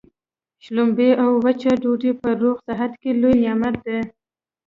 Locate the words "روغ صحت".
2.41-2.91